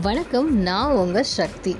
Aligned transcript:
வணக்கம் 0.00 0.56
நான் 0.56 0.90
உங்கள் 0.90 1.22
சக்தி. 1.22 1.76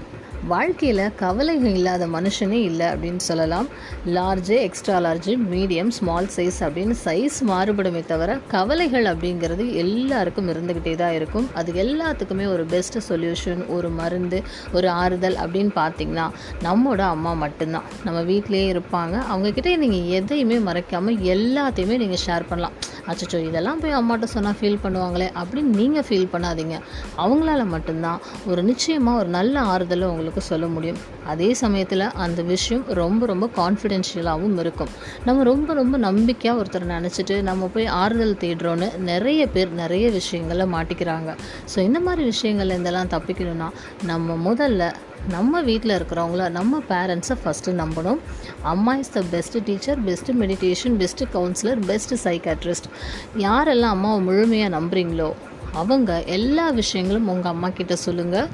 வாழ்க்கையில் 0.49 1.15
கவலைகள் 1.15 1.75
இல்லாத 1.75 2.07
மனுஷனே 2.07 2.59
இல்லை 2.63 2.87
அப்படின்னு 2.87 3.17
சொல்லலாம். 3.17 3.69
Large 4.07 4.57
extra 4.61 4.99
large 4.99 5.37
medium 5.53 5.89
small 5.89 6.29
size 6.37 6.59
அப்படின்னு 6.61 6.95
சைஸ் 7.05 7.39
மாறுபடுமே 7.49 8.07
தவிர 8.07 8.39
கவலைகள் 8.49 9.05
அப்படிங்கிறது 9.05 9.75
எல்லாருக்கும் 9.75 10.49
இருந்துக்கிட்டே 10.49 10.95
தான் 10.95 11.13
இருக்கும். 11.13 11.49
அது 11.55 11.73
எல்லாத்துக்குமே 11.73 12.49
ஒரு 12.49 12.65
பெஸ்ட் 12.65 13.13
சொல்யூஷன் 13.13 13.67
ஒரு 13.69 13.89
மருந்து 13.89 14.43
ஒரு 14.73 14.89
ஆறுதல் 14.89 15.35
அப்படின்னு 15.35 15.71
பார்த்தீங்கன்னா 15.75 16.31
நம்மளோட 16.63 16.99
அம்மா 16.99 17.33
மட்டும்தான். 17.33 17.85
நம்ம 18.05 18.23
வீட்டிலேயே 18.23 18.73
இருப்பாங்க. 18.73 19.23
அவங்கக்கிட்ட 19.33 19.77
நீங்கள் 19.77 20.07
எதையுமே 20.07 20.59
மறைக்காமல் 20.59 21.19
எல்லாத்தையுமே 21.37 21.97
நீங்கள் 21.97 22.25
ஷேர் 22.27 22.49
பண்ணலாம். 22.49 22.73
அச்சச்சோ 23.11 23.39
இதெல்லாம் 23.49 23.81
போய் 23.83 23.97
அம்மாட்ட 23.99 24.27
சொன்னால் 24.35 24.57
ஃபீல் 24.59 24.83
பண்ணுவாங்களே 24.85 25.29
அப்படின்னு 25.41 25.73
நீங்கள் 25.81 26.07
ஃபீல் 26.09 26.29
பண்ணாதீங்க. 26.35 26.77
அவங்களால 27.25 27.63
மட்டும்தான் 27.75 28.21
ஒரு 28.47 28.63
நிச்சயமாக 28.63 29.21
ஒரு 29.21 29.31
நல்ல 29.39 29.61
ஆறுதலை 29.73 30.07
உங்களுக்கு 30.13 30.43
சொல்ல 30.51 30.67
முடியும். 30.67 31.01
அதே 31.33 31.49
சமயத்தில் 31.63 32.07
அந்த 32.25 32.43
விஷயம் 32.43 32.85
ரொம்ப 33.01 33.27
ரொம்ப 33.27 33.47
கான்ஃபிடென்ஷியலாகவும் 33.61 34.59
இருக்கும். 34.65 34.93
நம்ம 35.25 35.45
ரொம்ப 35.53 35.75
ரொம்ப 35.75 35.97
நம்பிக்கையாக 36.09 36.61
ஒருத்தர் 36.61 36.93
நினச்சிட்டு 36.97 37.37
நம்ம 37.51 37.71
போய் 37.75 37.87
ஆறுதல் 38.03 38.41
தேடுறோன்னு 38.45 38.89
நிறைய 39.11 39.43
பேர் 39.47 39.71
நிறைய 39.83 40.11
விஷயங்களை 40.11 40.67
மாட்டிக்கிறாங்க. 40.77 41.31
ஸோ 41.75 41.79
இந்த 41.89 42.01
மாதிரி 42.01 42.25
விஷயங்கள்ல 42.33 42.77
இருந்தெல்லாம் 42.77 43.15
தப்பிக்கணும்னா 43.17 43.71
நம்ம 44.13 44.37
முதல்ல 44.49 44.93
நம்ம 45.29 45.63
வீட்டில் 45.63 45.97
இருக்கிறவங்கள 45.99 46.51
நம்ம 46.51 46.83
பேரண்ட்ஸை 46.89 47.37
ஃபஸ்ட்டு 47.45 47.73
நம்பணும். 47.73 48.19
அம்மா 48.63 48.97
is 48.97 49.13
the 49.13 49.23
best 49.31 49.65
teacher 49.65 50.05
best 50.05 50.37
meditation 50.39 50.97
best 51.03 51.29
counsellor 51.33 51.79
best 51.91 52.19
psychiatrist 52.25 52.89
யாரெல்லாம் 53.37 53.95
அம்மாவை 53.97 54.23
முழுமையாக 54.23 54.81
நம்புறீங்களோ 54.81 55.33
அவங்க 55.81 56.11
எல்லா 56.37 56.65
விஷயங்களும் 56.79 57.29
உங்கள் 57.33 57.53
அம்மா 57.53 57.69
கிட்ட 57.79 57.95
சொல்லுங்கள் 58.05 58.49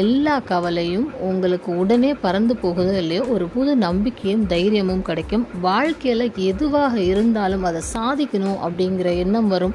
எல்லா 0.00 0.34
கவலையும் 0.50 1.06
உங்களுக்கு 1.28 1.70
உடனே 1.82 2.10
பறந்து 2.24 2.54
போகுதோ 2.62 2.94
இல்லையோ 3.02 3.22
ஒரு 3.34 3.46
புது 3.54 3.72
நம்பிக்கையும் 3.86 4.44
தைரியமும் 4.52 5.06
கிடைக்கும். 5.08 5.46
வாழ்க்கையில் 5.68 6.26
எதுவாக 6.50 6.94
இருந்தாலும் 7.12 7.66
அதை 7.70 7.82
சாதிக்கணும் 7.94 8.60
அப்படிங்கிற 8.66 9.08
எண்ணம் 9.24 9.50
வரும். 9.54 9.74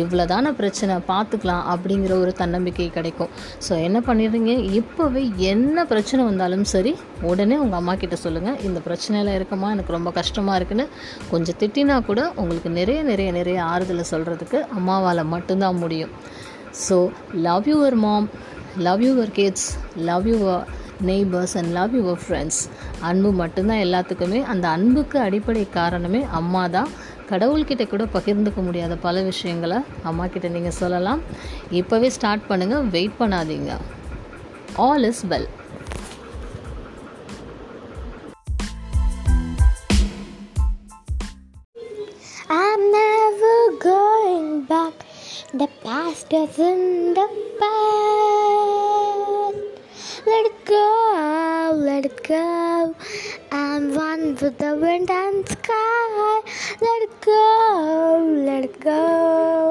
இவ்வளோதான 0.00 0.52
பிரச்சனை 0.60 0.96
பார்த்துக்கலாம் 1.12 1.64
அப்படிங்கிற 1.74 2.12
ஒரு 2.24 2.32
தன்னம்பிக்கை 2.40 2.88
கிடைக்கும். 2.96 3.30
ஸோ 3.66 3.72
என்ன 3.86 3.98
பண்ணிடுறீங்க? 4.08 4.52
இப்போவே 4.80 5.22
என்ன 5.52 5.84
பிரச்சனை 5.92 6.20
வந்தாலும் 6.30 6.66
சரி 6.74 6.94
உடனே 7.30 7.56
உங்கள் 7.64 7.80
அம்மா 7.80 7.94
கிட்ட 8.02 8.16
சொல்லுங்கள் 8.24 8.60
இந்த 8.68 8.78
பிரச்சனையில் 8.88 9.32
இருக்கமா? 9.38 9.70
எனக்கு 9.76 9.96
ரொம்ப 9.98 10.10
கஷ்டமாக 10.20 10.58
இருக்குன்னு 10.60 10.86
கொஞ்சம் 11.30 11.58
திட்டினா 11.62 11.96
கூட 12.10 12.20
உங்களுக்கு 12.42 12.70
நிறைய 12.80 13.00
நிறைய 13.12 13.30
நிறைய 13.40 13.58
ஆறுதலை 13.72 14.06
சொல்கிறதுக்கு 14.14 14.60
அம்மாவால் 14.78 15.30
மட்டும்தான் 15.34 15.80
முடியும். 15.84 16.14
So 16.86 16.96
love 17.32 17.68
your 17.72 17.96
mom 18.04 18.28
love 18.86 19.02
your 19.02 19.32
kids 19.38 19.68
love 20.08 20.26
your 20.26 20.64
neighbours 21.08 21.54
and 21.58 21.70
love 21.78 21.94
your 21.98 22.20
friends 22.24 22.60
அன்பு 23.08 23.32
மட்டும்தான் 23.32 23.82
எல்லாத்துக்குமே 23.86 24.40
அந்த 24.52 24.68
அன்புக்கு 24.68 25.18
அடிப்படை 25.18 25.68
காரணமே 25.78 26.20
அம்மா 26.40 26.64
தான் 26.76 26.90
கடவுள்கிட்ட 27.30 27.84
கூட 27.88 28.04
பகிர்ந்துக்க 28.16 28.60
முடியாத 28.68 28.94
பல 28.96 29.22
விஷயங்களை 29.22 29.78
அம்மா 30.02 30.26
கிட்ட 30.26 30.48
நீங்கள் 30.48 30.78
சொல்லலாம். 30.82 31.20
இப்போவே 31.70 32.08
ஸ்டார்ட் 32.16 32.48
பண்ணுங்கள் 32.48 32.88
வெயிட் 32.96 33.18
பண்ணாதீங்க. 33.20 33.72
All 34.76 35.06
is 35.10 35.24
well 35.32 35.48
The 45.52 45.66
past 45.82 46.32
is 46.32 46.60
in 46.60 47.12
the 47.12 47.26
past. 47.58 47.80
Let 50.24 50.46
it 50.46 50.64
go, 50.64 51.72
let 51.74 52.04
it 52.04 52.22
go. 52.22 52.94
I'm 53.50 53.92
one 53.92 54.36
with 54.36 54.58
the 54.58 54.76
wind 54.80 55.10
and 55.10 55.48
sky. 55.48 56.40
Let 56.80 57.02
it 57.02 57.20
go, 57.20 58.42
let 58.46 58.64
it 58.64 58.78
go. 58.78 59.69